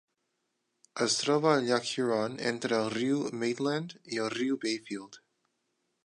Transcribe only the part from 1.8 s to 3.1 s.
Huron entre el